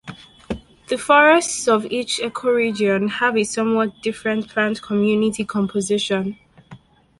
[0.87, 6.39] The forests of each ecoregion have a somewhat different plant community composition.